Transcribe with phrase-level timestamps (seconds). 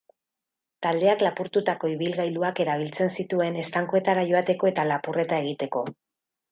[0.85, 5.91] Taldeak lapurtutako ibilgailuak erabiltzen zituen estankoetara joateko eta lapurreta egiteko.